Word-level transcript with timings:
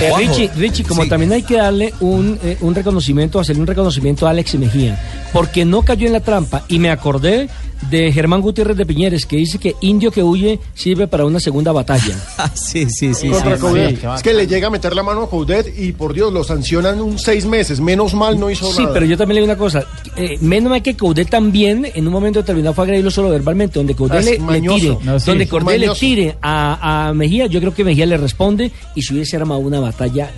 Eh, 0.00 0.12
Richie, 0.16 0.50
Richie, 0.56 0.84
como 0.84 1.06
también 1.08 1.32
hay 1.32 1.42
que 1.42 1.56
darle 1.56 1.94
un, 2.00 2.38
eh, 2.42 2.58
un 2.60 2.74
reconocimiento, 2.74 3.40
hacerle 3.40 3.62
un 3.62 3.66
reconocimiento 3.66 4.26
a 4.26 4.30
Alex 4.30 4.54
Mejía, 4.56 4.98
porque 5.36 5.64
no 5.66 5.82
cayó 5.82 6.06
en 6.06 6.12
la 6.14 6.20
trampa 6.20 6.64
y 6.68 6.78
me 6.78 6.90
acordé 6.90 7.48
de 7.90 8.10
Germán 8.10 8.40
Gutiérrez 8.40 8.74
de 8.76 8.86
Piñeres 8.86 9.26
que 9.26 9.36
dice 9.36 9.58
que 9.58 9.74
indio 9.82 10.10
que 10.10 10.22
huye 10.22 10.58
sirve 10.74 11.06
para 11.08 11.26
una 11.26 11.38
segunda 11.40 11.72
batalla. 11.72 12.16
sí, 12.54 12.88
sí, 12.88 13.12
sí. 13.12 13.28
Contra 13.28 13.56
sí, 13.56 13.60
Coudet. 13.60 14.00
sí. 14.00 14.06
Es 14.16 14.22
que 14.22 14.32
le 14.32 14.46
llega 14.46 14.68
a 14.68 14.70
meter 14.70 14.96
la 14.96 15.02
mano 15.02 15.24
a 15.24 15.28
Coudet 15.30 15.78
y 15.78 15.92
por 15.92 16.14
Dios, 16.14 16.32
lo 16.32 16.42
sancionan 16.42 17.02
un 17.02 17.18
seis 17.18 17.44
meses. 17.44 17.78
Menos 17.80 18.14
mal 18.14 18.40
no 18.40 18.50
hizo 18.50 18.72
Sí, 18.72 18.80
nada. 18.80 18.94
pero 18.94 19.04
yo 19.04 19.18
también 19.18 19.34
le 19.36 19.40
digo 19.42 19.52
una 19.52 19.58
cosa. 19.58 19.84
Eh, 20.16 20.38
menos 20.40 20.70
mal 20.70 20.82
que 20.82 20.96
Coudet 20.96 21.28
también 21.28 21.86
en 21.94 22.06
un 22.06 22.12
momento 22.14 22.40
determinado 22.40 22.72
fue 22.74 22.82
a 22.82 22.86
agredirlo 22.86 23.10
solo 23.10 23.28
verbalmente. 23.28 23.78
Donde 23.78 23.94
Coudet 23.94 24.24
le, 24.24 24.38
le 24.38 24.60
tire, 24.62 24.98
No, 25.04 25.20
sí, 25.20 25.26
donde 25.26 25.46
Coudet 25.46 25.78
le 25.78 25.88
tire 25.90 26.36
a, 26.40 27.08
a 27.08 27.12
Mejía, 27.12 27.46
yo 27.46 27.60
creo 27.60 27.74
que 27.74 27.84
Mejía 27.84 28.06
le 28.06 28.16
responde 28.16 28.72
y 28.94 29.02
se 29.02 29.12
hubiese 29.12 29.36
armado 29.36 29.60
una 29.60 29.80
batalla 29.80 30.30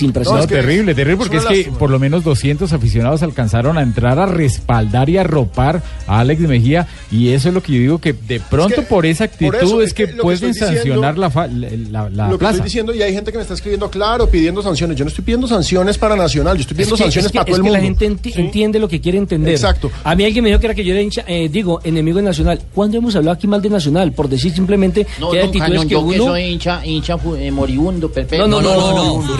sin 0.00 0.12
No, 0.12 0.46
terrible, 0.46 0.94
terrible, 0.94 1.16
porque 1.16 1.36
es, 1.36 1.44
que 1.44 1.54
lástima. 1.56 1.78
por 1.78 1.90
lo 1.90 1.98
menos 1.98 2.24
200 2.24 2.72
aficionados 2.72 3.22
alcanzaron 3.22 3.78
a 3.78 3.82
entrar 3.82 4.18
a 4.18 4.26
respaldar 4.26 5.08
y 5.10 5.16
a 5.18 5.22
ropar 5.24 5.82
a 6.06 6.20
Alex 6.20 6.40
Mejía, 6.40 6.86
y 7.10 7.28
eso 7.28 7.48
es 7.48 7.54
lo 7.54 7.62
que 7.62 7.72
yo 7.72 7.78
digo 7.80 7.98
que 7.98 8.12
de 8.12 8.40
pronto 8.40 8.82
por 8.84 9.06
esa 9.06 9.24
actitud 9.24 9.54
eso, 9.54 9.82
es 9.82 9.92
que, 9.94 10.06
que 10.06 10.10
lo 10.12 10.16
que 10.18 10.22
pueden 10.22 10.52
diciendo- 10.52 10.74
sancionar 10.76 11.18
la, 11.18 11.30
fa- 11.30 11.46
la, 11.46 11.68
la- 11.90 12.10
la 12.10 12.26
lo 12.26 12.32
que 12.32 12.38
plaza. 12.38 12.54
estoy 12.54 12.64
diciendo, 12.64 12.94
y 12.94 13.02
hay 13.02 13.12
gente 13.14 13.30
que 13.30 13.38
me 13.38 13.42
está 13.42 13.54
escribiendo, 13.54 13.90
claro, 13.90 14.28
pidiendo 14.28 14.62
sanciones. 14.62 14.96
Yo 14.96 15.04
no 15.04 15.08
estoy 15.08 15.24
pidiendo 15.24 15.46
sanciones 15.46 15.98
para 15.98 16.16
Nacional, 16.16 16.56
yo 16.56 16.62
estoy 16.62 16.76
pidiendo 16.76 16.94
Es 16.94 16.98
que- 17.00 17.04
sanciones 17.04 17.26
es 17.26 17.32
que- 17.32 17.38
para 17.38 17.44
todo 17.46 17.54
es 17.54 17.58
el 17.58 17.62
que 17.64 17.70
mundo. 17.70 17.78
la 17.78 17.84
gente 17.84 18.10
enti- 18.30 18.38
entiende 18.38 18.78
lo 18.78 18.88
que 18.88 19.00
quiere 19.00 19.18
entender. 19.18 19.52
Exacto. 19.54 19.90
A 20.04 20.14
mí 20.14 20.24
alguien 20.24 20.42
me 20.44 20.50
dijo 20.50 20.60
que 20.60 20.66
era 20.66 20.74
que 20.74 20.84
yo 20.84 20.92
era 20.92 21.02
hincha, 21.02 21.24
eh, 21.26 21.48
digo, 21.50 21.80
enemigo 21.84 22.16
de 22.18 22.24
Nacional. 22.24 22.60
¿Cuándo 22.74 22.96
hemos 22.98 23.14
hablado 23.16 23.34
aquí 23.36 23.46
mal 23.46 23.60
de 23.62 23.70
Nacional? 23.70 24.12
Por 24.12 24.28
decir 24.28 24.52
simplemente 24.52 25.06
No, 25.20 25.30
que 25.30 25.38
hay 25.38 25.42
don 25.42 25.48
actitudes 25.48 25.70
Cañón, 25.70 25.88
que 25.88 25.94
yo 25.94 26.08
que 26.08 26.20
uno... 26.20 26.24
soy 26.32 26.42
hincha, 26.44 26.86
hincha 26.86 27.16
eh, 27.38 27.50
moribundo, 27.50 28.10
perfecto. 28.10 28.46
No, 28.46 28.60
no, 28.60 28.74
no, 28.74 28.74
no, 29.20 29.22
no, 29.22 29.36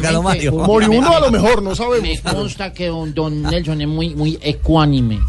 Carlos 0.00 0.22
Mario. 0.24 0.52
Moribundo 0.52 1.10
a 1.10 1.20
lo 1.20 1.30
mejor, 1.30 1.62
no 1.62 1.74
sabemos. 1.74 2.08
Me 2.08 2.20
consta 2.32 2.72
que 2.72 2.86
don, 2.88 3.12
don 3.14 3.42
Nelson 3.42 3.80
es 3.80 3.88
muy, 3.88 4.14
muy 4.14 4.38
ecuánime. 4.42 5.20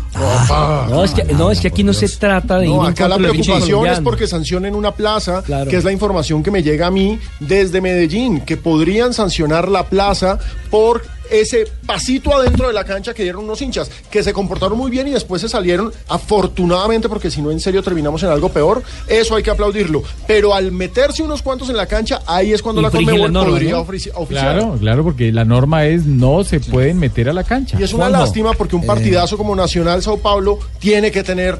No, 0.89 1.03
es 1.03 1.11
que, 1.11 1.23
no, 1.33 1.51
es 1.51 1.59
que 1.59 1.67
aquí 1.69 1.83
no 1.83 1.93
se 1.93 2.07
trata 2.09 2.59
de 2.59 2.67
No, 2.67 2.83
acá 2.83 3.07
la 3.07 3.17
preocupación 3.17 3.87
es 3.87 3.99
porque 3.99 4.27
sancionen 4.27 4.75
una 4.75 4.91
plaza, 4.91 5.41
Claro. 5.43 5.69
que 5.69 5.77
es 5.77 5.83
la 5.83 5.91
información 5.91 6.43
que 6.43 6.51
me 6.51 6.63
llega 6.63 6.87
a 6.87 6.91
mí 6.91 7.19
desde 7.39 7.81
Medellín, 7.81 8.41
que 8.41 8.57
podrían 8.57 9.13
sancionar 9.13 9.67
la 9.69 9.85
plaza 9.87 10.39
por 10.69 11.03
ese 11.31 11.65
pasito 11.85 12.35
adentro 12.35 12.67
de 12.67 12.73
la 12.73 12.83
cancha 12.83 13.13
que 13.13 13.23
dieron 13.23 13.43
unos 13.45 13.61
hinchas, 13.61 13.89
que 14.11 14.23
se 14.23 14.33
comportaron 14.33 14.77
muy 14.77 14.91
bien 14.91 15.07
y 15.07 15.11
después 15.11 15.41
se 15.41 15.49
salieron, 15.49 15.91
afortunadamente, 16.07 17.09
porque 17.09 17.29
si 17.31 17.41
no 17.41 17.51
en 17.51 17.59
serio 17.59 17.83
terminamos 17.83 18.23
en 18.23 18.29
algo 18.29 18.49
peor, 18.49 18.83
eso 19.07 19.35
hay 19.35 19.43
que 19.43 19.49
aplaudirlo. 19.51 20.03
Pero 20.27 20.53
al 20.53 20.71
meterse 20.71 21.23
unos 21.23 21.41
cuantos 21.41 21.69
en 21.69 21.77
la 21.77 21.85
cancha, 21.85 22.21
ahí 22.25 22.53
es 22.53 22.61
cuando 22.61 22.81
la 22.81 22.89
Conmebol 22.91 23.21
la 23.21 23.27
norma, 23.29 23.49
podría 23.51 23.71
¿no? 23.71 23.85
ofici- 23.85 24.11
oficiar. 24.13 24.55
Claro, 24.57 24.77
claro, 24.79 25.03
porque 25.03 25.31
la 25.31 25.45
norma 25.45 25.85
es 25.85 26.05
no 26.05 26.43
se 26.43 26.59
pueden 26.59 26.99
meter 26.99 27.29
a 27.29 27.33
la 27.33 27.43
cancha. 27.43 27.77
Y 27.79 27.83
es 27.83 27.93
una 27.93 28.09
lástima 28.09 28.53
porque 28.53 28.75
un 28.75 28.83
Eh, 28.83 28.87
partidazo 28.87 29.37
como 29.37 29.55
Nacional 29.55 30.01
Sao 30.01 30.17
Paulo 30.17 30.59
tiene 30.79 31.11
que 31.11 31.23
tener 31.23 31.59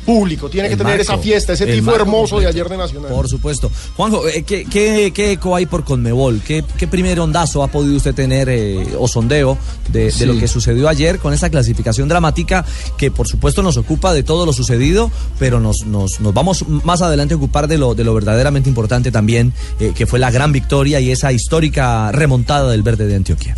público, 0.00 0.48
tiene 0.48 0.68
que 0.68 0.76
tener 0.76 0.98
marco, 0.98 1.02
esa 1.02 1.18
fiesta, 1.18 1.52
ese 1.52 1.82
marco 1.82 2.00
hermoso 2.00 2.40
de 2.40 2.46
ayer 2.46 2.68
de 2.68 2.76
Nacional. 2.76 3.12
Por 3.12 3.28
supuesto. 3.28 3.70
Juanjo, 3.96 4.26
eh, 4.26 4.42
¿qué, 4.42 4.64
qué, 4.64 5.12
qué 5.14 5.32
eco 5.32 5.54
hay 5.54 5.66
por 5.66 5.84
Conmebol? 5.84 6.40
¿Qué, 6.46 6.64
qué 6.76 6.88
primer 6.88 7.20
ondazo 7.20 7.62
ha 7.62 7.68
podido 7.68 7.96
usted 7.96 8.14
tener 8.14 8.48
eh, 8.48 8.86
o 8.98 9.08
sondeo 9.08 9.58
de, 9.88 10.12
lo 10.26 10.38
que 10.38 10.48
sucedió 10.48 10.88
ayer 10.88 11.18
con 11.18 11.32
esa 11.32 11.50
clasificación 11.50 12.08
dramática 12.08 12.64
que 12.96 13.10
por 13.10 13.26
supuesto 13.26 13.62
nos 13.62 13.76
ocupa 13.76 14.12
de 14.12 14.22
todo 14.22 14.46
lo 14.46 14.52
sucedido, 14.52 15.10
pero 15.38 15.60
nos, 15.60 15.86
nos, 15.86 16.20
nos 16.20 16.34
vamos 16.34 16.66
más 16.68 17.02
adelante 17.02 17.34
a 17.34 17.36
ocupar 17.36 17.68
de 17.68 17.78
lo, 17.78 17.94
de 17.94 18.04
lo 18.04 18.14
verdaderamente 18.14 18.68
importante 18.68 19.10
también, 19.10 19.52
eh, 19.78 19.92
que 19.94 20.06
fue 20.06 20.18
la 20.18 20.30
gran 20.30 20.52
victoria 20.52 21.00
y 21.00 21.10
esa 21.10 21.32
histórica 21.32 22.12
remontada 22.12 22.70
del 22.70 22.82
verde 22.82 23.06
de 23.06 23.16
Antioquia? 23.16 23.56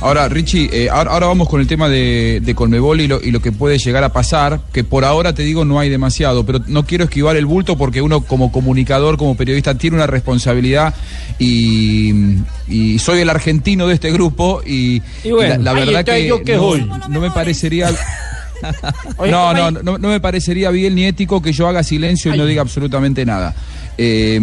Ahora, 0.00 0.28
Richie, 0.28 0.70
eh, 0.72 0.88
ahora, 0.90 1.10
ahora 1.10 1.26
vamos 1.26 1.48
con 1.48 1.60
el 1.60 1.66
tema 1.66 1.88
de, 1.88 2.40
de 2.40 2.54
Colmebol 2.54 3.00
y 3.00 3.08
lo, 3.08 3.20
y 3.20 3.32
lo 3.32 3.40
que 3.40 3.50
puede 3.50 3.78
llegar 3.78 4.04
a 4.04 4.12
pasar, 4.12 4.60
que 4.72 4.84
por 4.84 5.04
ahora 5.04 5.32
te 5.32 5.42
digo 5.42 5.64
no 5.64 5.80
hay 5.80 5.88
demasiado, 5.90 6.46
pero 6.46 6.60
no 6.68 6.84
quiero 6.86 7.04
esquivar 7.04 7.36
el 7.36 7.46
bulto 7.46 7.76
porque 7.76 8.00
uno 8.00 8.20
como 8.20 8.52
comunicador, 8.52 9.16
como 9.16 9.36
periodista, 9.36 9.74
tiene 9.74 9.96
una 9.96 10.06
responsabilidad 10.06 10.94
y, 11.40 12.36
y 12.68 12.98
soy 13.00 13.20
el 13.20 13.30
argentino 13.30 13.88
de 13.88 13.94
este 13.94 14.12
grupo 14.12 14.62
y, 14.64 15.02
Y 15.24 15.32
bueno, 15.32 15.60
y 15.60 15.64
la, 15.64 15.72
verdad 15.72 16.04
que 16.04 16.26
yo 16.26 16.42
que 16.44 16.56
no, 16.56 17.20
me 17.20 17.30
parecería... 17.30 17.90
No, 19.30 19.54
no, 19.54 19.70
no 19.70 20.08
me 20.08 20.18
parecería 20.18 20.72
bien 20.72 20.96
ni 20.96 21.04
ético 21.04 21.40
que 21.40 21.52
yo 21.52 21.68
haga 21.68 21.84
silencio 21.84 22.34
y 22.34 22.38
no 22.38 22.44
diga 22.44 22.60
absolutamente 22.60 23.24
nada. 23.24 23.54
Eh, 24.00 24.40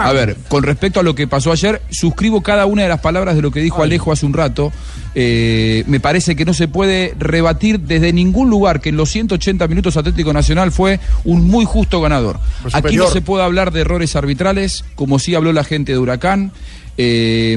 a 0.00 0.12
ver, 0.12 0.38
con 0.48 0.62
respecto 0.62 1.00
a 1.00 1.02
lo 1.02 1.14
que 1.14 1.26
pasó 1.26 1.52
ayer, 1.52 1.82
suscribo 1.90 2.42
cada 2.42 2.64
una 2.64 2.82
de 2.82 2.88
las 2.88 3.00
palabras 3.00 3.36
de 3.36 3.42
lo 3.42 3.50
que 3.50 3.60
dijo 3.60 3.82
Alejo 3.82 4.10
hace 4.10 4.24
un 4.24 4.32
rato. 4.32 4.72
Eh, 5.14 5.84
me 5.86 6.00
parece 6.00 6.34
que 6.34 6.46
no 6.46 6.54
se 6.54 6.66
puede 6.66 7.14
rebatir 7.18 7.80
desde 7.80 8.12
ningún 8.12 8.48
lugar 8.48 8.80
que 8.80 8.88
en 8.88 8.96
los 8.96 9.10
180 9.10 9.68
minutos 9.68 9.98
Atlético 9.98 10.32
Nacional 10.32 10.72
fue 10.72 10.98
un 11.24 11.46
muy 11.46 11.66
justo 11.66 12.00
ganador. 12.00 12.40
Aquí 12.72 12.96
no 12.96 13.08
se 13.08 13.20
puede 13.20 13.44
hablar 13.44 13.70
de 13.70 13.82
errores 13.82 14.16
arbitrales, 14.16 14.84
como 14.94 15.18
sí 15.18 15.34
habló 15.34 15.52
la 15.52 15.64
gente 15.64 15.92
de 15.92 15.98
Huracán. 15.98 16.52
Eh, 17.00 17.56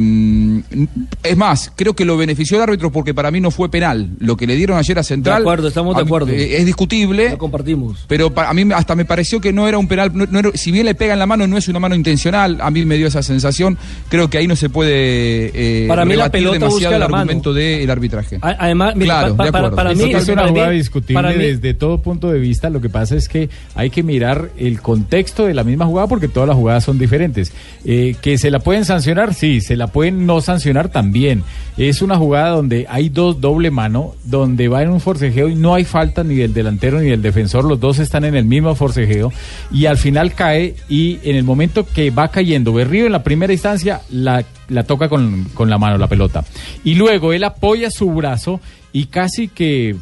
es 1.23 1.35
más, 1.37 1.71
creo 1.75 1.93
que 1.95 2.05
lo 2.05 2.15
benefició 2.15 2.57
el 2.57 2.63
árbitro 2.63 2.91
porque 2.91 3.13
para 3.13 3.31
mí 3.31 3.41
no 3.41 3.49
fue 3.51 3.69
penal. 3.69 4.09
Lo 4.19 4.37
que 4.37 4.45
le 4.45 4.55
dieron 4.55 4.77
ayer 4.77 4.97
a 4.99 5.03
Central. 5.03 5.37
De 5.37 5.41
acuerdo, 5.41 5.67
estamos 5.67 5.95
de 5.95 6.01
a 6.01 6.03
mí, 6.05 6.07
acuerdo. 6.09 6.31
eh, 6.31 6.57
es 6.57 6.65
discutible. 6.65 7.31
Lo 7.31 7.37
compartimos. 7.37 8.05
Pero 8.07 8.31
pa- 8.31 8.49
a 8.49 8.53
mí 8.53 8.63
hasta 8.73 8.95
me 8.95 9.03
pareció 9.05 9.41
que 9.41 9.51
no 9.51 9.67
era 9.67 9.77
un 9.79 9.87
penal, 9.87 10.11
no- 10.13 10.25
no 10.29 10.39
era- 10.39 10.51
si 10.53 10.71
bien 10.71 10.85
le 10.85 10.93
pega 10.95 11.13
en 11.13 11.19
la 11.19 11.25
mano, 11.25 11.47
no 11.47 11.57
es 11.57 11.67
una 11.67 11.79
mano 11.79 11.95
intencional, 11.95 12.59
a 12.61 12.69
mí 12.69 12.85
me 12.85 12.97
dio 12.97 13.07
esa 13.07 13.23
sensación, 13.23 13.77
creo 14.09 14.29
que 14.29 14.37
ahí 14.37 14.47
no 14.47 14.55
se 14.55 14.69
puede 14.69 15.51
eh, 15.53 15.87
Para 15.87 16.05
mí 16.05 16.15
la 16.15 16.29
pelota 16.29 16.53
demasiado 16.53 16.79
busca 16.79 16.95
el 16.95 17.01
argumento 17.03 17.53
del 17.53 17.89
arbitraje. 17.89 18.37
A- 18.41 18.55
Además, 18.59 18.95
mira, 18.95 19.19
Claro, 19.21 19.35
pa- 19.35 19.45
de 19.45 19.51
pa- 19.51 19.57
para, 19.57 19.67
acuerdo. 19.67 19.75
para 19.75 19.93
mí 19.95 20.13
es 20.13 20.27
una 20.27 20.35
para 20.35 20.47
mí- 20.47 20.51
jugada 20.53 20.69
discutible 20.71 21.13
para 21.21 21.33
mí- 21.35 21.43
desde 21.43 21.73
todo 21.73 22.01
punto 22.01 22.29
de 22.31 22.39
vista. 22.39 22.69
Lo 22.69 22.79
que 22.79 22.89
pasa 22.89 23.15
es 23.15 23.27
que 23.27 23.49
hay 23.75 23.89
que 23.89 24.03
mirar 24.03 24.49
el 24.57 24.81
contexto 24.81 25.45
de 25.45 25.53
la 25.53 25.63
misma 25.63 25.85
jugada 25.85 26.07
porque 26.07 26.27
todas 26.27 26.47
las 26.47 26.55
jugadas 26.55 26.83
son 26.83 26.99
diferentes. 26.99 27.51
Eh, 27.85 28.15
que 28.21 28.37
se 28.37 28.51
la 28.51 28.59
pueden 28.59 28.85
sancionar, 28.85 29.30
sí, 29.33 29.61
se 29.61 29.75
la 29.75 29.87
pueden 29.87 30.25
no 30.25 30.41
sancionar 30.41 30.89
también. 30.89 31.43
Es 31.77 32.01
una 32.01 32.17
jugada 32.17 32.49
donde 32.49 32.85
hay 32.89 33.09
dos 33.09 33.41
doble 33.41 33.71
mano, 33.71 34.15
donde 34.25 34.67
va 34.67 34.83
en 34.83 34.89
un 34.89 34.99
forcejeo 34.99 35.49
y 35.49 35.55
no 35.55 35.73
hay 35.73 35.85
falta 35.85 36.23
ni 36.23 36.35
del 36.35 36.53
delantero 36.53 36.99
ni 36.99 37.09
del 37.09 37.21
defensor, 37.21 37.65
los 37.65 37.79
dos 37.79 37.99
están 37.99 38.25
en 38.25 38.35
el 38.35 38.45
mismo 38.45 38.75
forcejeo 38.75 39.31
y 39.71 39.85
al 39.85 39.97
final 39.97 40.33
cae 40.33 40.75
y 40.89 41.19
en 41.23 41.35
el 41.35 41.43
momento 41.43 41.85
que 41.85 42.11
va 42.11 42.27
cayendo 42.27 42.73
Berrío 42.73 43.05
en 43.05 43.11
la 43.11 43.23
primera 43.23 43.53
instancia 43.53 44.01
la, 44.09 44.43
la 44.69 44.83
toca 44.83 45.09
con, 45.09 45.45
con 45.53 45.69
la 45.69 45.77
mano 45.77 45.97
la 45.97 46.07
pelota 46.07 46.43
y 46.83 46.95
luego 46.95 47.33
él 47.33 47.43
apoya 47.43 47.89
su 47.89 48.11
brazo 48.11 48.59
y 48.93 49.05
casi 49.05 49.47
que 49.47 49.95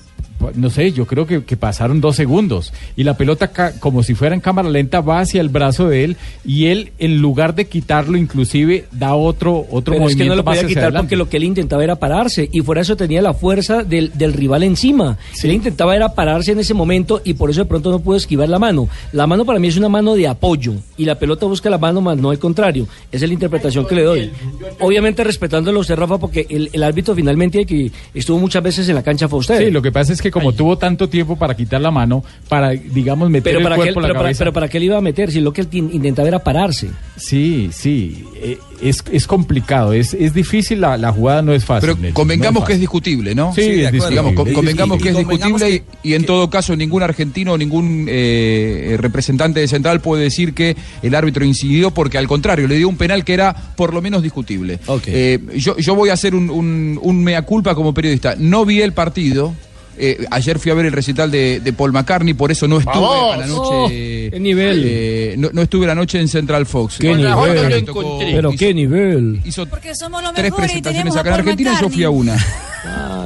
no 0.56 0.70
sé, 0.70 0.92
yo 0.92 1.06
creo 1.06 1.26
que, 1.26 1.44
que 1.44 1.58
pasaron 1.58 2.02
dos 2.02 2.16
segundos 2.16 2.74
y 2.96 3.04
la 3.04 3.16
pelota 3.18 3.52
como 3.80 4.04
si 4.04 4.14
fuera 4.16 4.36
en 4.36 4.42
cámara 4.42 4.70
lenta 4.70 5.02
va 5.02 5.20
hacia 5.20 5.42
el 5.42 5.50
brazo 5.50 5.88
de 5.90 6.04
él 6.04 6.18
y 6.46 6.66
él 6.68 6.92
en 7.00 7.22
lugar 7.22 7.56
de 7.56 7.68
quitarlo 7.68 8.18
inclusive 8.18 8.86
da 8.92 9.14
otro 9.16 9.66
otro 9.70 9.94
Pero 9.94 10.08
es 10.08 10.16
que 10.16 10.24
movimiento 10.24 10.30
no 10.32 10.36
lo 10.36 10.46
podía 10.46 10.66
quitar 10.66 10.84
adelante. 10.86 11.04
porque 11.06 11.16
lo 11.16 11.30
que 11.30 11.38
él 11.38 11.44
intentaba 11.44 11.84
era 11.84 11.96
pararse 11.98 12.50
y 12.52 12.62
fuera 12.62 12.82
eso 12.82 12.96
tenía 12.96 13.22
la 13.22 13.34
fuerza 13.34 13.84
del, 13.84 14.12
del 14.16 14.34
rival 14.34 14.64
encima. 14.64 15.18
Él 15.44 15.52
intentaba 15.52 15.96
era 15.96 16.14
pararse 16.14 16.52
en 16.52 16.60
ese 16.60 16.74
momento 16.74 17.22
y 17.24 17.34
por 17.34 17.50
eso 17.50 17.62
de 17.62 17.66
pronto 17.66 17.92
no 17.92 18.00
pudo 18.00 18.18
esquivar 18.18 18.50
la 18.50 18.60
mano. 18.60 18.88
La 19.14 19.28
mano 19.28 19.46
para 19.46 19.60
mí 19.60 19.68
es 19.68 19.78
una 19.78 19.90
mano 19.90 20.16
de 20.16 20.28
apoyo 20.28 20.74
y 20.98 21.06
la 21.06 21.16
pelota 21.16 21.46
busca 21.46 21.70
la 21.70 21.78
mano 21.78 22.02
más 22.02 22.18
no 22.18 22.32
el 22.32 22.40
contrario. 22.40 22.88
Esa 23.12 23.26
es 23.26 23.30
la 23.30 23.34
interpretación 23.34 23.86
que 23.86 23.96
le 23.96 24.04
doy. 24.04 24.32
Obviamente 24.80 25.24
respetándolo 25.24 25.80
usted, 25.80 25.96
Rafa, 25.96 26.18
porque 26.18 26.46
el, 26.50 26.70
el 26.74 26.84
árbitro 26.84 27.16
finalmente 27.16 27.66
que 27.66 27.92
estuvo 28.14 28.38
muchas 28.40 28.64
veces 28.64 28.88
en 28.90 28.96
la 28.96 29.04
cancha 29.04 29.28
fue 29.28 29.40
usted. 29.40 29.58
Sí, 29.66 29.72
lo 29.72 29.82
que 29.82 29.92
pasa 29.92 30.14
es 30.14 30.22
que 30.22 30.32
como 30.40 30.54
tuvo 30.54 30.78
tanto 30.78 31.10
tiempo 31.10 31.36
para 31.38 31.56
quitar 31.56 31.82
la 31.82 31.92
mano, 31.92 32.24
para, 32.48 32.70
digamos, 32.72 33.30
meter 33.30 33.44
pero 33.54 33.58
el 33.60 33.64
para, 33.64 33.76
cuerpo 33.76 34.00
la 34.00 34.08
pero, 34.08 34.14
para, 34.16 34.24
cabeza. 34.26 34.40
pero 34.40 34.54
para 34.54 34.68
qué 34.68 34.80
le 34.80 34.86
iba 34.86 34.98
a 34.98 35.02
meter 35.02 35.32
si 35.32 35.40
lo 35.40 35.54
que 35.54 35.62
él 35.62 35.68
intentaba 35.72 36.28
era 36.28 36.40
pararse. 36.40 36.90
Sí, 37.16 37.70
sí, 37.74 38.24
eh, 38.36 38.58
es, 38.82 39.04
es 39.12 39.28
complicado, 39.28 39.92
es, 39.94 40.14
es 40.14 40.34
difícil, 40.34 40.82
la, 40.82 40.98
la 40.98 41.12
jugada 41.12 41.42
no 41.42 41.54
es 41.54 41.66
fácil. 41.66 41.90
Pero 41.90 42.00
Nelson, 42.02 42.14
convengamos 42.14 42.62
no 42.62 42.68
que 42.68 42.74
es 42.74 42.80
discutible, 42.80 43.36
¿no? 43.36 43.54
Sí, 43.54 43.62
es 43.62 43.92
discutible. 43.92 44.10
Digamos, 44.10 44.34
con- 44.34 44.54
convengamos 44.54 45.02
que 45.02 45.10
es 45.10 45.18
discutible. 45.18 45.84
Y 46.04 46.14
en 46.14 46.26
todo 46.26 46.50
caso 46.50 46.76
ningún 46.76 47.04
argentino 47.04 47.54
o 47.54 47.58
ningún 47.58 48.06
eh, 48.08 48.96
representante 49.00 49.60
de 49.60 49.68
Central 49.68 50.00
puede 50.02 50.24
decir 50.24 50.54
que 50.54 50.78
el 51.04 51.14
árbitro 51.16 51.44
incidió 51.46 51.92
porque 51.92 52.18
al 52.18 52.28
contrario 52.28 52.68
le 52.68 52.76
dio 52.78 52.88
un 52.88 52.98
penal 52.98 53.26
que 53.26 53.34
era 53.34 53.54
por 53.76 53.94
lo 53.94 54.02
menos 54.02 54.24
discutible. 54.24 54.80
Eh, 55.08 55.40
yo, 55.58 55.76
yo 55.78 55.96
voy 55.96 56.10
a 56.10 56.14
hacer 56.14 56.34
un, 56.36 56.50
un- 56.50 57.00
un 57.02 57.24
mea 57.24 57.42
culpa 57.42 57.76
como 57.76 57.94
periodista. 57.94 58.36
No 58.38 58.66
vi 58.66 58.82
el 58.82 58.94
partido. 58.94 59.54
Eh, 60.02 60.26
ayer 60.32 60.58
fui 60.60 60.72
a 60.72 60.76
ver 60.76 60.86
el 60.86 60.92
recital 60.94 61.30
de, 61.30 61.60
de 61.60 61.74
Paul 61.74 61.92
McCartney, 61.92 62.34
por 62.34 62.52
eso 62.52 62.68
no 62.68 62.78
estuve 62.80 62.94
¡Vamos! 62.96 63.34
a 63.34 63.38
la 63.38 63.54
Oh, 63.54 63.82
noche. 63.84 64.30
qué 64.32 64.40
nivel. 64.40 64.84
eh, 64.86 65.36
no, 65.38 65.50
no 65.52 65.62
estuve 65.62 65.86
la 65.86 65.96
noche 65.96 66.20
en 66.20 66.28
Central 66.30 66.66
Fox. 66.66 66.98
Qué 67.00 67.10
Con 67.10 67.18
nivel. 67.18 67.68
Me 67.70 67.82
tocó- 67.82 68.20
Pero 68.20 68.52
qué 68.58 68.74
nivel. 68.74 69.42
Hizo 69.44 69.66
Porque 69.66 69.94
somos 69.96 70.24
los 70.24 70.34
tres 70.34 70.54
presentaciones 70.54 71.16
acá 71.16 71.30
en 71.30 71.36
Argentina 71.36 71.74
y 71.78 71.82
yo 71.82 71.90
fui 71.90 72.04
a 72.06 72.10
una. 72.10 72.38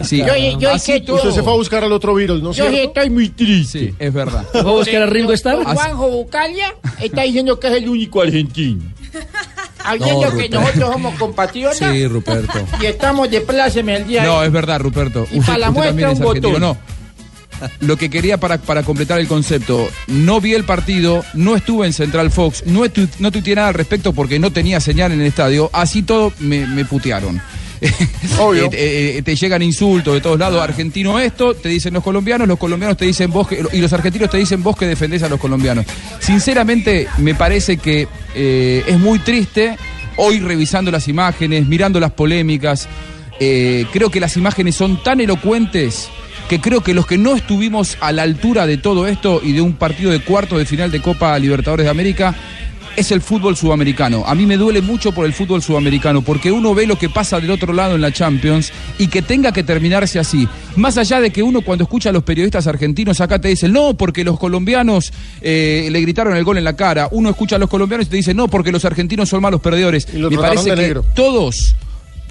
Sí. 0.04 0.18
Yo- 0.18 0.58
yo- 0.60 0.72
Así 0.72 1.00
todo. 1.02 1.18
Usted 1.18 1.31
se 1.31 1.44
fue 1.44 1.54
a 1.54 1.56
buscar 1.56 1.84
al 1.84 1.92
otro 1.92 2.16
virus, 2.16 2.42
¿no 2.42 2.52
Yo 2.54 2.66
estoy 2.68 3.10
muy 3.10 3.30
triste. 3.30 3.80
Sí, 3.80 3.94
es 4.00 4.12
verdad. 4.12 4.44
¿Fue 4.52 4.62
a 4.62 4.64
buscar 4.64 5.02
a 5.04 5.06
Ringo 5.06 5.31
Starr? 5.34 5.64
Juanjo 5.64 6.10
Bucalia 6.10 6.74
está 7.02 7.22
diciendo 7.22 7.60
que 7.60 7.68
es 7.68 7.74
el 7.74 7.88
único 7.88 8.22
argentino. 8.22 8.84
Habiendo 9.83 10.31
No, 10.31 10.38
que 10.38 10.50
nosotros 10.50 10.91
somos 10.94 11.15
compatriotas 11.15 11.77
Sí, 11.77 12.07
Ruperto. 12.07 12.65
y 12.81 12.85
estamos 12.85 13.30
de 13.30 13.41
pláceme 13.41 13.95
el 13.97 14.07
día 14.07 14.24
No, 14.24 14.44
es 14.44 14.51
verdad, 14.51 14.80
Ruperto. 14.80 15.27
Y 15.31 15.39
para 15.41 15.57
la 15.57 15.71
muestra, 15.71 16.12
un 16.12 16.19
botón. 16.19 16.59
No. 16.62 16.77
Lo 17.80 17.95
que 17.97 18.09
quería 18.09 18.38
para, 18.38 18.57
para 18.57 18.83
completar 18.83 19.19
el 19.19 19.27
concepto, 19.27 19.88
no 20.07 20.41
vi 20.41 20.53
el 20.53 20.65
partido, 20.65 21.24
no 21.33 21.56
estuve 21.56 21.85
en 21.88 21.94
Central 21.94 22.30
Fox, 22.30 22.63
no, 22.65 22.83
estu- 22.83 23.07
no 23.19 23.31
tuiteé 23.31 23.56
nada 23.56 23.69
al 23.69 23.74
respecto 23.74 24.12
porque 24.12 24.38
no 24.38 24.51
tenía 24.51 24.80
señal 24.81 25.12
en 25.13 25.21
el 25.21 25.27
estadio, 25.27 25.69
así 25.71 26.01
todo 26.03 26.33
me, 26.39 26.65
me 26.68 26.83
putearon. 26.83 27.41
Obvio. 28.39 28.65
Eh, 28.65 28.69
eh, 28.74 29.13
eh, 29.18 29.21
te 29.21 29.35
llegan 29.35 29.62
insultos 29.62 30.13
de 30.13 30.19
todos 30.21 30.38
lados, 30.39 30.62
argentino 30.62 31.19
esto, 31.19 31.53
te 31.53 31.69
dicen 31.69 31.94
los 31.94 32.03
colombianos, 32.03 32.47
los 32.47 32.57
colombianos 32.57 32.97
te 32.97 33.06
dicen 33.06 33.31
vos 33.31 33.47
que, 33.47 33.63
y 33.71 33.77
los 33.80 33.94
argentinos 33.94 34.30
te 34.30 34.38
dicen 34.38 34.62
vos 34.63 34.75
que 34.75 34.85
defendés 34.88 35.24
a 35.24 35.30
los 35.30 35.39
colombianos. 35.39 35.85
Sinceramente, 36.19 37.07
me 37.19 37.35
parece 37.35 37.77
que 37.77 38.07
eh, 38.35 38.83
es 38.88 39.00
muy 39.00 39.19
triste 39.19 39.77
hoy 40.18 40.39
revisando 40.39 40.91
las 40.91 41.07
imágenes, 41.07 41.68
mirando 41.68 42.00
las 42.00 42.12
polémicas, 42.12 42.88
eh, 43.39 43.85
creo 43.91 44.09
que 44.09 44.19
las 44.19 44.38
imágenes 44.38 44.75
son 44.75 45.01
tan 45.01 45.19
elocuentes 45.19 46.09
que 46.50 46.59
creo 46.62 46.81
que 46.81 46.94
los 46.94 47.07
que 47.07 47.18
no 47.18 47.35
estuvimos 47.35 47.97
a 48.00 48.12
la 48.12 48.24
altura 48.24 48.68
de 48.68 48.77
todo 48.77 49.07
esto 49.07 49.41
y 49.44 49.53
de 49.53 49.62
un 49.62 49.74
partido 49.74 50.12
de 50.12 50.19
cuarto 50.19 50.57
de 50.57 50.65
final 50.65 50.91
de 50.91 51.01
Copa 51.01 51.38
Libertadores 51.39 51.85
de 51.85 51.89
América 51.89 52.35
es 52.95 53.12
el 53.12 53.22
fútbol 53.22 53.56
sudamericano. 53.56 54.24
A 54.25 54.36
mí 54.36 54.45
me 54.45 54.57
duele 54.57 54.81
mucho 54.81 55.12
por 55.12 55.25
el 55.25 55.34
fútbol 55.34 55.62
sudamericano, 55.62 56.22
porque 56.22 56.51
uno 56.51 56.74
ve 56.74 56.86
lo 56.86 56.98
que 56.98 57.10
pasa 57.10 57.40
del 57.40 57.51
otro 57.51 57.74
lado 57.74 57.95
en 57.95 58.01
la 58.01 58.12
Champions 58.12 58.72
y 58.98 59.07
que 59.07 59.22
tenga 59.22 59.51
que 59.51 59.63
terminarse 59.63 60.19
así. 60.19 60.48
Más 60.75 60.98
allá 60.98 61.19
de 61.19 61.31
que 61.31 61.44
uno 61.44 61.62
cuando 61.62 61.84
escucha 61.84 62.10
a 62.10 62.13
los 62.13 62.24
periodistas 62.24 62.68
argentinos 62.68 63.22
acá 63.22 63.40
te 63.40 63.48
dicen, 63.48 63.74
no, 63.74 63.95
porque 63.95 64.24
los 64.24 64.40
colombianos 64.40 65.12
eh, 65.42 65.88
le 65.92 66.01
gritaron 66.01 66.36
el 66.36 66.44
gol 66.44 66.57
en 66.57 66.63
la 66.63 66.75
cara. 66.75 67.07
Uno 67.12 67.30
escucha 67.30 67.56
a 67.56 67.60
los 67.60 67.69
colombianos 67.69 68.07
y 68.07 68.10
te 68.10 68.16
dice, 68.18 68.34
no, 68.34 68.48
porque 68.48 68.72
los 68.72 68.86
argentinos 68.86 69.30
son 69.30 69.42
malos 69.42 69.62
perdedores. 69.62 70.07
Y 70.13 70.18
me 70.18 70.38
parece 70.38 70.69
que 70.69 70.75
negro. 70.75 71.06
todos 71.16 71.75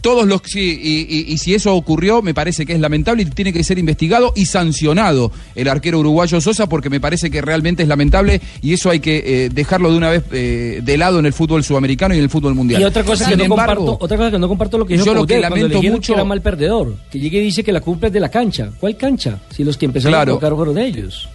todos 0.02 0.26
los 0.26 0.43
y, 0.54 0.60
y- 0.60 1.25
y 1.28 1.38
si 1.38 1.54
eso 1.54 1.75
ocurrió, 1.75 2.20
me 2.20 2.34
parece 2.34 2.66
que 2.66 2.75
es 2.75 2.81
lamentable 2.81 3.22
y 3.22 3.26
tiene 3.26 3.52
que 3.52 3.64
ser 3.64 3.78
investigado 3.78 4.32
y 4.37 4.44
sancionado 4.44 5.32
el 5.54 5.69
arquero 5.69 6.00
uruguayo 6.00 6.40
Sosa, 6.40 6.69
porque 6.69 6.90
me 6.90 7.00
parece 7.00 7.31
que 7.31 7.40
realmente 7.40 7.82
es 7.84 7.88
lamentable 7.88 8.40
y 8.60 8.75
eso 8.75 8.90
hay 8.90 9.00
que 9.00 9.22
eh, 9.44 9.49
dejarlo 9.49 9.90
de 9.90 9.96
una 9.96 10.10
vez 10.10 10.25
eh, 10.32 10.81
de 10.82 10.99
lado 10.99 11.19
en 11.20 11.26
el 11.26 11.32
fútbol 11.32 11.64
sudamericano 11.64 12.14
y 12.14 12.19
en 12.19 12.25
el 12.25 12.31
fútbol 12.31 12.54
mundial. 12.54 12.82
Y 12.82 12.84
otra 12.84 13.04
cosa 13.04 13.28
que 13.31 13.37
no 13.37 13.46
comparto, 13.49 13.96
otra 14.00 14.16
cosa 14.19 14.31
que 14.31 14.38
no 14.38 14.49
comparto 14.49 14.76
lo 14.76 14.84
que 14.87 14.94
dijo 14.94 15.06
yo 15.06 15.14
lo 15.14 15.26
que 15.26 15.38
lamento 15.40 15.81
mucho- 15.82 16.12
que 16.12 16.19
era 16.19 16.25
mal 16.25 16.43
perdedor, 16.43 16.96
que 17.10 17.19
llegue 17.19 17.38
y 17.40 17.44
dice 17.44 17.62
que 17.64 17.72
la 17.72 17.81
culpa 17.81 18.08
es 18.08 18.12
de 18.12 18.20
la 18.20 18.28
cancha. 18.28 18.70
¿Cuál 18.81 18.96
cancha? 18.96 19.38
Si 19.54 19.62
los 19.64 19.76
que 19.78 19.87
empezaron 19.87 20.12
Claro. 20.12 20.32
a 20.32 20.34
tocar 20.37 20.54
fueron 20.54 20.78
ellos. 20.78 21.28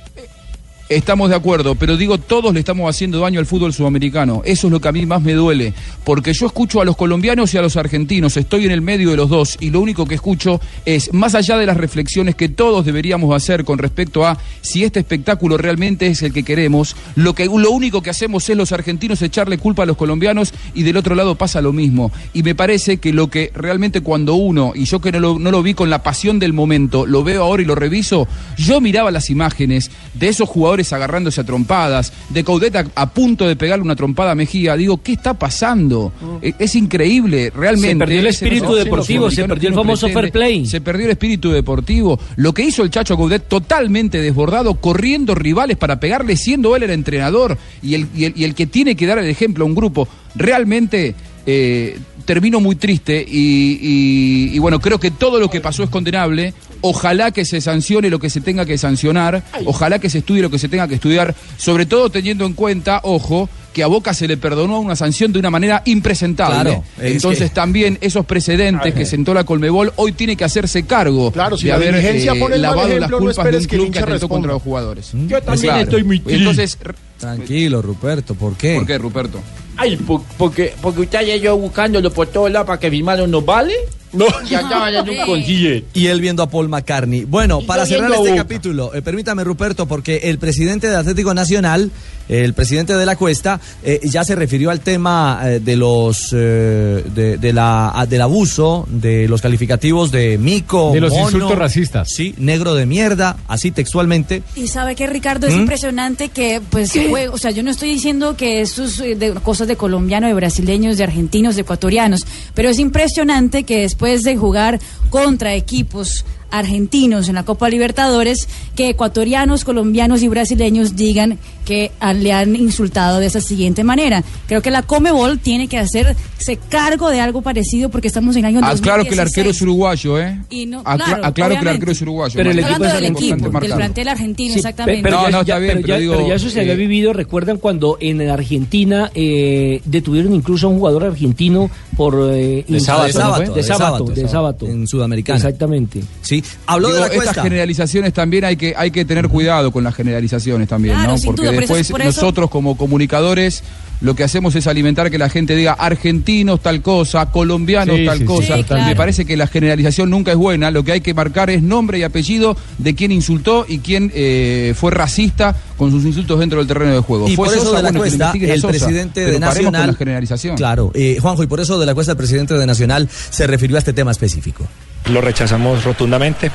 Estamos 0.89 1.29
de 1.29 1.35
acuerdo, 1.35 1.75
pero 1.75 1.97
digo, 1.97 2.17
todos 2.17 2.53
le 2.53 2.61
estamos 2.61 2.89
haciendo 2.89 3.19
daño 3.19 3.41
al 3.41 3.45
fútbol 3.45 3.73
sudamericano. 3.73 4.41
Eso 4.45 4.67
es 4.67 4.71
lo 4.71 4.79
que 4.79 4.87
a 4.87 4.93
mí 4.93 5.05
más 5.05 5.21
me 5.21 5.33
duele, 5.33 5.73
porque 6.05 6.31
yo 6.31 6.47
escucho 6.47 6.79
a 6.79 6.85
los 6.85 6.95
colombianos 6.95 7.53
y 7.53 7.57
a 7.57 7.61
los 7.61 7.75
argentinos, 7.75 8.37
estoy 8.37 8.63
en 8.63 8.71
el 8.71 8.79
medio 8.79 9.09
de 9.09 9.17
los 9.17 9.29
dos, 9.29 9.57
y 9.59 9.69
lo 9.69 9.81
único 9.81 10.05
que 10.05 10.15
escucho 10.15 10.61
es, 10.85 11.13
más 11.13 11.35
allá 11.35 11.57
de 11.57 11.65
las 11.65 11.75
reflexiones 11.75 12.35
que 12.35 12.47
todos 12.47 12.85
deberíamos 12.85 13.35
hacer 13.35 13.65
con 13.65 13.79
respecto 13.79 14.25
a 14.25 14.37
si 14.61 14.85
este 14.85 14.99
espectáculo 14.99 15.57
realmente 15.57 16.07
es 16.07 16.23
el 16.23 16.31
que 16.31 16.43
queremos, 16.43 16.95
lo, 17.15 17.35
que, 17.35 17.47
lo 17.47 17.71
único 17.71 18.01
que 18.01 18.09
hacemos 18.09 18.49
es 18.49 18.55
los 18.55 18.71
argentinos 18.71 19.21
echarle 19.21 19.57
culpa 19.57 19.83
a 19.83 19.87
los 19.87 19.97
colombianos 19.97 20.53
y 20.73 20.83
del 20.83 20.95
otro 20.95 21.15
lado 21.15 21.35
pasa 21.35 21.59
lo 21.59 21.73
mismo. 21.73 22.13
Y 22.33 22.43
me 22.43 22.55
parece 22.55 22.95
que 22.95 23.11
lo 23.11 23.29
que 23.29 23.51
realmente 23.53 23.99
cuando 23.99 24.35
uno, 24.35 24.71
y 24.73 24.85
yo 24.85 25.01
que 25.01 25.11
no 25.11 25.19
lo, 25.19 25.37
no 25.37 25.51
lo 25.51 25.61
vi 25.63 25.73
con 25.73 25.89
la 25.89 26.01
pasión 26.01 26.39
del 26.39 26.53
momento, 26.53 27.05
lo 27.05 27.25
veo 27.25 27.43
ahora 27.43 27.61
y 27.61 27.65
lo 27.65 27.75
reviso, 27.75 28.25
yo 28.57 28.79
miraba 28.79 29.11
las 29.11 29.29
imágenes 29.29 29.91
de 30.13 30.29
esos 30.29 30.47
jugadores 30.47 30.76
agarrándose 30.93 31.41
a 31.41 31.43
trompadas, 31.43 32.13
de 32.29 32.43
Caudeta 32.43 32.85
a 32.95 33.09
punto 33.09 33.47
de 33.47 33.55
pegarle 33.55 33.83
una 33.83 33.95
trompada 33.95 34.31
a 34.31 34.35
Mejía. 34.35 34.75
Digo, 34.75 35.01
¿qué 35.01 35.13
está 35.13 35.33
pasando? 35.33 36.11
E- 36.41 36.53
Es 36.59 36.75
increíble, 36.75 37.51
realmente. 37.55 37.89
Se 37.93 37.97
perdió 37.99 38.19
el 38.19 38.27
espíritu 38.27 38.65
no- 38.65 38.75
deportivo, 38.75 39.31
se 39.31 39.43
perdió 39.45 39.69
el 39.69 39.75
famoso 39.75 40.07
fair 40.09 40.31
play. 40.31 40.65
Se 40.65 40.81
perdió 40.81 41.05
el 41.05 41.11
espíritu 41.11 41.51
deportivo. 41.51 42.19
Lo 42.35 42.53
que 42.53 42.63
hizo 42.63 42.83
el 42.83 42.89
Chacho 42.89 43.15
Coudet 43.17 43.47
totalmente 43.47 44.21
desbordado, 44.21 44.75
corriendo 44.75 45.35
rivales 45.35 45.77
para 45.77 45.99
pegarle, 45.99 46.35
siendo 46.37 46.75
él 46.75 46.83
el 46.83 46.91
entrenador 46.91 47.57
y 47.81 47.95
el, 47.95 48.07
y 48.15 48.25
el, 48.25 48.33
y 48.35 48.43
el 48.43 48.55
que 48.55 48.67
tiene 48.67 48.95
que 48.95 49.05
dar 49.07 49.17
el 49.19 49.27
ejemplo 49.29 49.63
a 49.63 49.67
un 49.67 49.75
grupo. 49.75 50.07
Realmente 50.35 51.15
eh, 51.49 51.97
termino 52.25 52.59
muy 52.59 52.75
triste 52.75 53.25
y, 53.27 53.79
y- 53.81 54.55
y 54.55 54.59
bueno, 54.59 54.79
creo 54.81 54.99
que 54.99 55.11
todo 55.11 55.39
lo 55.39 55.49
que 55.49 55.61
pasó 55.61 55.81
es 55.83 55.89
condenable. 55.89 56.53
Ojalá 56.81 57.31
que 57.31 57.45
se 57.45 57.59
sancione 57.61 58.09
lo 58.09 58.19
que 58.19 58.29
se 58.29 58.41
tenga 58.41 58.65
que 58.65 58.77
sancionar, 58.77 59.43
ojalá 59.65 59.97
que 59.97 60.09
se 60.11 60.19
estudie 60.19 60.41
lo 60.43 60.51
que 60.51 60.59
se 60.59 60.67
tenga 60.69 60.87
que 60.87 60.95
estudiar, 60.95 61.33
sobre 61.57 61.85
todo 61.87 62.09
teniendo 62.11 62.45
en 62.45 62.53
cuenta, 62.53 62.99
ojo, 63.03 63.49
que 63.73 63.81
a 63.81 63.87
Boca 63.87 64.13
se 64.13 64.27
le 64.27 64.37
perdonó 64.37 64.79
una 64.79 64.95
sanción 64.95 65.31
de 65.31 65.39
una 65.39 65.49
manera 65.49 65.81
impresentable. 65.85 66.61
Claro, 66.61 66.83
Entonces 66.99 67.49
que- 67.49 67.55
también 67.55 67.97
esos 68.01 68.25
precedentes 68.25 68.93
que 68.93 69.05
sentó 69.05 69.33
la 69.33 69.43
Colmebol 69.45 69.93
hoy 69.95 70.11
tiene 70.11 70.35
que 70.35 70.43
hacerse 70.43 70.83
cargo 70.83 71.31
Claro, 71.31 71.57
si 71.57 71.63
de 71.65 71.69
la 71.69 71.75
haber 71.75 71.95
eh, 71.95 72.27
pone 72.39 72.57
lavado 72.57 72.87
las 72.89 72.97
ejemplo, 72.97 73.19
no 73.19 73.25
culpas 73.25 73.45
de 73.45 73.49
un 73.51 73.55
el 73.61 73.67
club 73.67 73.91
que 73.91 73.99
atentó 73.99 74.27
contra 74.29 74.51
los 74.53 74.61
jugadores. 74.61 75.11
Yo 75.13 75.41
también 75.41 75.61
Claro. 75.73 75.81
estoy 75.83 76.03
muy 76.03 76.19
triste. 76.19 76.37
Entonces, 76.39 76.77
Tranquilo, 77.19 77.81
Ruperto, 77.81 78.35
¿por 78.35 78.55
qué? 78.55 78.75
¿por 78.75 78.85
qué, 78.85 78.97
Ruperto? 78.99 79.39
Ay, 79.77 79.95
por- 79.95 80.23
porque, 80.37 80.73
porque 80.81 81.01
usted 81.01 81.21
y 81.35 81.39
yo 81.39 81.55
buscándolo 81.57 82.11
por 82.11 82.27
todos 82.27 82.51
lados 82.51 82.67
para 82.67 82.79
que 82.79 82.89
firmaron 82.89 83.29
nos 83.31 83.45
vale. 83.45 83.73
No. 84.13 84.25
Y 84.49 84.53
andaban 84.55 84.93
en 84.95 85.09
un 85.09 85.25
concille. 85.25 85.85
Y 85.93 86.07
él 86.07 86.21
viendo 86.21 86.41
a 86.43 86.49
Paul 86.49 86.69
McCartney. 86.69 87.25
Bueno, 87.25 87.59
Y 87.61 87.65
para 87.65 87.85
cerrar 87.85 88.11
este 88.11 88.35
capítulo, 88.35 88.93
eh, 88.93 89.01
permítame, 89.01 89.43
Ruperto, 89.43 89.85
porque 89.85 90.17
el 90.23 90.37
presidente 90.39 90.87
de 90.89 90.95
Atlético 90.95 91.33
Nacional, 91.33 91.91
el 92.29 92.53
presidente 92.53 92.95
de 92.95 93.05
la 93.05 93.15
Cuesta, 93.15 93.59
eh, 93.83 93.99
ya 94.03 94.23
se 94.23 94.35
refirió 94.35 94.69
al 94.69 94.79
tema 94.81 95.39
eh, 95.43 95.59
de 95.59 95.75
los 95.77 96.29
eh, 96.33 97.03
de, 97.13 97.37
de 97.37 97.53
la, 97.53 97.91
a- 97.97 98.05
del 98.05 98.21
abuso, 98.21 98.85
de 98.89 99.27
los 99.27 99.41
calificativos 99.41 100.11
de 100.11 100.37
mico, 100.37 100.91
De 100.93 100.99
los 101.01 101.11
mono, 101.11 101.25
insultos 101.25 101.57
racistas. 101.57 102.09
Sí, 102.09 102.33
negro 102.37 102.75
de 102.75 102.85
mierda, 102.85 103.37
así 103.47 103.71
textualmente. 103.71 104.43
Y 104.55 104.67
sabe 104.67 104.95
que 104.95 105.07
Ricardo 105.07 105.47
es 105.47 105.53
¿Mm? 105.55 105.59
impresionante 105.59 106.29
que, 106.29 106.61
pues, 106.69 106.91
fue- 107.09 107.27
o 107.29 107.37
sea, 107.37 107.51
yo 107.51 107.63
no 107.63 107.71
estoy 107.71 107.89
diciendo 107.89 108.35
que 108.35 108.61
esto 108.61 108.83
es 108.85 108.97
de 108.97 109.33
cosas 109.43 109.67
de 109.67 109.75
colombianos, 109.77 110.27
de 110.29 110.33
brasileños, 110.33 110.97
de 110.97 111.03
argentinos, 111.05 111.55
de 111.55 111.61
ecuatorianos, 111.61 112.25
pero 112.53 112.69
es 112.69 112.79
impresionante 112.79 113.63
que 113.63 113.83
después 113.97 114.21
de 114.21 114.37
jugar 114.37 114.79
contra 115.09 115.55
equipos 115.55 116.23
argentinos 116.51 117.29
en 117.29 117.35
la 117.35 117.43
Copa 117.43 117.69
Libertadores, 117.69 118.47
que 118.75 118.89
ecuatorianos, 118.89 119.63
colombianos 119.63 120.21
y 120.23 120.27
brasileños 120.27 120.95
digan 120.95 121.37
que 121.65 121.91
le 122.15 122.31
han 122.31 122.55
insultado 122.55 123.19
de 123.19 123.25
esa 123.25 123.41
siguiente 123.41 123.83
manera. 123.83 124.23
Creo 124.47 124.61
que 124.61 124.71
la 124.71 124.83
Comebol 124.83 125.39
tiene 125.39 125.67
que 125.67 125.77
hacerse 125.77 126.57
cargo 126.69 127.09
de 127.09 127.19
algo 127.19 127.41
parecido 127.41 127.89
porque 127.89 128.07
estamos 128.07 128.35
en 128.35 128.45
el 128.45 128.55
año 128.55 128.65
Aclaro 128.65 129.03
que 129.03 129.09
el 129.09 129.15
2016. 129.17 129.27
arquero 129.27 129.49
es 129.49 129.61
uruguayo, 129.61 130.19
¿eh? 130.21 130.39
Y 130.49 130.65
no- 130.65 130.79
Acla- 130.85 131.05
claro, 131.05 131.25
aclaro 131.25 131.55
que 131.55 131.61
el 131.61 131.67
arquero 131.67 131.91
es 131.91 132.01
uruguayo. 132.01 132.33
Pero 132.35 132.51
el 132.51 132.59
equipo 132.59 132.75
hablando 132.75 132.95
es 132.95 133.01
del 133.01 133.11
equipo, 133.11 133.59
del 133.59 133.71
plantel 133.73 134.07
argentino, 134.07 134.53
Sí, 134.53 134.59
exactamente. 134.59 135.01
pe- 135.01 135.03
Pero, 135.09 135.17
No, 135.17 135.23
ya, 135.23 135.29
no, 135.31 135.37
ya- 135.37 135.39
está 135.41 135.59
bien, 135.59 135.71
pero 135.73 135.81
pero 135.81 135.93
ya- 135.95 135.99
digo, 135.99 136.13
pero 136.15 136.27
ya 136.29 136.35
eso 136.35 136.49
se 136.49 136.59
había 136.61 136.73
eh, 136.73 136.77
vivido. 136.77 137.13
Recuerdan 137.13 137.57
cuando 137.57 137.97
en 137.99 138.21
Argentina 138.29 139.11
eh, 139.13 139.81
detuvieron 139.85 140.33
incluso 140.33 140.67
a 140.67 140.69
un 140.69 140.77
jugador 140.79 141.03
argentino 141.05 141.69
por 141.97 142.13
eh, 142.31 142.63
De 142.67 142.77
insultos- 142.77 142.83
sábado, 142.85 143.07
de 143.53 143.63
sábado, 143.63 144.05
de 144.05 144.27
sábado. 144.27 144.67
en 144.67 144.87
Sudamericana. 144.87 145.37
Exactamente. 145.37 146.01
Sí, 146.21 146.36
habló 146.65 146.87
Digo, 146.89 147.03
de 147.03 147.09
la 147.09 147.15
estas 147.23 147.43
generalizaciones 147.43 148.13
también 148.13 148.45
hay 148.45 148.55
que 148.57 148.73
hay 148.77 148.91
que 148.91 149.05
tener 149.05 149.27
cuidado 149.29 149.71
con 149.71 149.83
las 149.83 149.95
generalizaciones 149.95 150.67
también, 150.67 150.95
Claro, 150.95 151.15
¿no? 151.15 151.21
Porque 151.23 151.41
duda, 151.43 151.51
por 151.53 151.63
eso- 151.63 151.75
después 151.75 152.05
eso- 152.05 152.21
nosotros 152.21 152.49
como 152.49 152.77
comunicadores 152.77 153.63
lo 153.99 154.15
que 154.15 154.23
hacemos 154.23 154.53
es 154.55 154.67
alimentar 154.67 155.09
que 155.09 155.17
la 155.17 155.27
gente 155.27 155.55
diga 155.55 155.73
argentinos 155.73 156.61
tal 156.61 156.83
cosa, 156.83 157.31
colombianos 157.31 157.95
Sí, 157.97 158.05
tal 158.05 158.17
sí, 158.19 158.23
sí, 158.23 158.27
cosa. 158.27 158.57
Sí, 158.57 158.63
claro. 158.63 158.85
Me 158.85 158.95
parece 158.95 159.25
que 159.25 159.35
la 159.35 159.47
generalización 159.47 160.11
nunca 160.11 160.31
es 160.31 160.37
buena. 160.37 160.69
Lo 160.69 160.83
que 160.83 160.91
hay 160.91 161.01
que 161.01 161.15
marcar 161.15 161.49
es 161.49 161.63
nombre 161.63 161.97
y 161.97 162.03
apellido 162.03 162.55
de 162.77 162.93
quién 162.93 163.11
insultó 163.11 163.65
y 163.67 163.79
quién 163.79 164.11
eh, 164.13 164.75
fue 164.77 164.91
racista 164.91 165.55
con 165.77 165.89
sus 165.89 166.05
insultos 166.05 166.39
dentro 166.39 166.59
del 166.59 166.67
terreno 166.67 166.93
de 166.93 166.99
juego. 166.99 167.27
Y 167.27 167.35
¿Fue 167.35 167.47
por 167.47 167.55
eso 167.55 167.65
Sosa? 167.65 167.77
de 167.77 167.83
la 167.83 167.89
Bueno, 167.89 167.99
Cuesta, 168.01 168.31
el 168.39 168.61
Sosa, 168.61 168.67
presidente 168.67 169.25
de 169.25 169.39
Nacional. 169.39 169.81
con 169.81 169.87
la 169.87 169.97
generalización. 169.97 170.57
Claro, 170.57 170.91
eh, 170.93 171.17
Juanjo, 171.19 171.41
y 171.41 171.47
por 171.47 171.59
eso 171.59 171.79
de 171.79 171.85
la 171.87 171.95
Cuesta, 171.95 172.11
el 172.11 172.17
presidente 172.19 172.53
de 172.53 172.65
Nacional 172.67 173.09
se 173.31 173.47
refirió 173.47 173.77
a 173.77 173.79
este 173.79 173.93
tema 173.93 174.11
específico. 174.11 174.67
Lo 175.05 175.21
rechazamos 175.21 175.83
rotundamente 175.83 176.51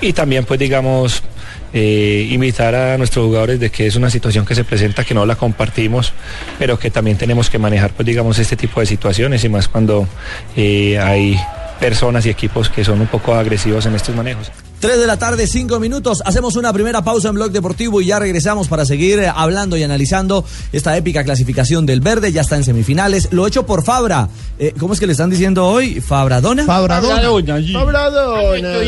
y 0.00 0.12
también 0.12 0.44
pues 0.44 0.60
digamos 0.60 1.22
eh, 1.72 2.28
invitar 2.30 2.74
a 2.74 2.96
nuestros 2.96 3.26
jugadores 3.26 3.60
de 3.60 3.70
que 3.70 3.86
es 3.86 3.96
una 3.96 4.10
situación 4.10 4.46
que 4.46 4.54
se 4.54 4.64
presenta 4.64 5.04
que 5.04 5.14
no 5.14 5.26
la 5.26 5.36
compartimos 5.36 6.12
pero 6.58 6.78
que 6.78 6.90
también 6.90 7.18
tenemos 7.18 7.50
que 7.50 7.58
manejar 7.58 7.90
pues 7.90 8.06
digamos 8.06 8.38
este 8.38 8.56
tipo 8.56 8.80
de 8.80 8.86
situaciones 8.86 9.44
y 9.44 9.48
más 9.48 9.68
cuando 9.68 10.06
eh, 10.56 10.98
hay 10.98 11.38
personas 11.80 12.26
y 12.26 12.30
equipos 12.30 12.68
que 12.68 12.84
son 12.84 13.00
un 13.00 13.06
poco 13.06 13.34
agresivos 13.34 13.86
en 13.86 13.94
estos 13.94 14.14
manejos. 14.14 14.50
3 14.80 14.98
de 14.98 15.06
la 15.06 15.18
tarde, 15.18 15.46
5 15.46 15.80
minutos. 15.80 16.22
Hacemos 16.24 16.54
una 16.56 16.72
primera 16.72 17.02
pausa 17.02 17.28
en 17.28 17.34
Blog 17.34 17.50
Deportivo 17.50 18.00
y 18.00 18.06
ya 18.06 18.18
regresamos 18.18 18.68
para 18.68 18.84
seguir 18.86 19.18
eh, 19.18 19.32
hablando 19.34 19.76
y 19.76 19.82
analizando 19.82 20.44
esta 20.72 20.96
épica 20.96 21.24
clasificación 21.24 21.84
del 21.84 22.00
verde. 22.00 22.30
Ya 22.30 22.42
está 22.42 22.56
en 22.56 22.62
semifinales. 22.64 23.28
Lo 23.32 23.46
hecho 23.46 23.66
por 23.66 23.82
Fabra. 23.82 24.28
Eh, 24.58 24.74
¿Cómo 24.78 24.94
es 24.94 25.00
que 25.00 25.06
le 25.06 25.12
están 25.12 25.30
diciendo 25.30 25.66
hoy? 25.66 26.00
¿Fabradona? 26.00 26.64
Fabradona. 26.64 27.16
Fabradona. 27.72 28.78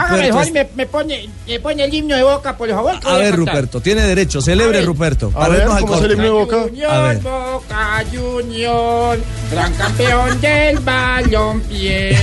Hágame 0.00 0.26
el 0.26 0.32
Ruperto. 0.32 0.52
me, 0.52 0.68
me 0.74 0.86
pone, 0.86 1.28
me 1.46 1.60
pone 1.60 1.84
el 1.84 1.94
himno 1.94 2.16
de 2.16 2.22
boca, 2.24 2.56
por 2.56 2.68
favor. 2.68 2.94
A 3.04 3.16
ver. 3.16 3.36
Ruperto, 3.36 3.80
tiene 3.80 4.02
derecho. 4.02 4.40
Celebre, 4.42 4.78
A 4.78 4.80
ver. 4.80 4.86
Ruperto. 4.86 5.32
A 5.34 5.48
ver, 5.48 5.62
al 5.62 5.80
¿cómo 5.80 5.96
himno 5.98 6.22
de 6.22 6.30
Boca? 6.30 6.56
A 6.56 6.62
Junior, 6.62 7.02
ver. 7.08 7.18
Boca 7.20 8.04
Junior, 8.12 9.18
gran 9.50 9.72
campeón 9.74 10.40
del 10.40 10.78
balompié. 10.80 12.16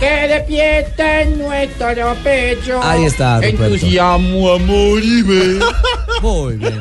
Que 0.00 0.28
despierta 0.28 1.20
en 1.22 1.38
nuestro 1.38 2.14
pecho. 2.24 2.80
Ahí 2.82 3.04
está, 3.04 3.36
Ruperto. 3.36 3.64
Entusiasmo, 3.66 4.52
amor 4.52 5.00
y 5.02 5.22
fe. 5.22 5.58
Muy 6.22 6.56
bien. 6.56 6.80